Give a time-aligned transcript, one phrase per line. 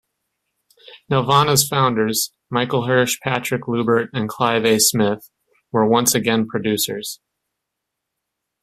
[1.11, 4.79] Nelvana's founders-Michael Hirsh, Patrick Loubert and Clive A.
[4.79, 7.19] Smith-were once again producers.